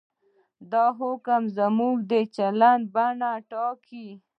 [0.71, 4.07] دا حکم زموږ د چلند بڼه ټاکي.